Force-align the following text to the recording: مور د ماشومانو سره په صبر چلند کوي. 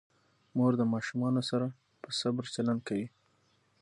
مور 0.57 0.73
د 0.77 0.81
ماشومانو 0.93 1.41
سره 1.49 1.65
په 2.01 2.09
صبر 2.19 2.45
چلند 2.55 2.81
کوي. 2.87 3.07